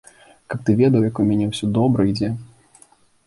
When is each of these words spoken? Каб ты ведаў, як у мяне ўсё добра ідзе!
Каб 0.51 0.63
ты 0.69 0.73
ведаў, 0.79 1.03
як 1.09 1.21
у 1.23 1.27
мяне 1.31 1.45
ўсё 1.51 1.69
добра 1.77 2.01
ідзе! 2.13 2.29